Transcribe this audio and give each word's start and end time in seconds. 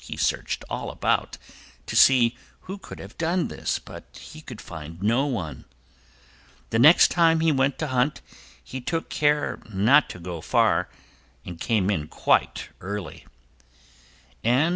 He 0.00 0.16
searched 0.16 0.64
all 0.70 0.88
about 0.88 1.36
to 1.86 1.96
see 1.96 2.36
who 2.70 2.78
could 2.78 3.00
have 3.00 3.18
done 3.18 3.48
this, 3.48 3.80
but 3.80 4.04
could 4.46 4.60
find 4.60 5.02
no 5.02 5.26
one. 5.26 5.64
The 6.70 6.78
next 6.78 7.10
time 7.10 7.40
he 7.40 7.50
went 7.50 7.76
to 7.80 7.88
hunt 7.88 8.20
he 8.62 8.80
took 8.80 9.08
care 9.08 9.58
not 9.68 10.08
to 10.10 10.20
go 10.20 10.40
far 10.40 10.88
and 11.44 11.58
came 11.58 11.90
in 11.90 12.06
quite 12.06 12.68
early. 12.80 13.26